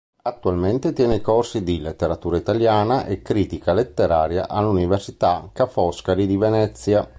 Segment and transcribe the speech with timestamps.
[0.23, 7.07] Attualmente tiene corsi di letteratura italiana e critica letteraria all'Università Ca' Foscari di Venezia.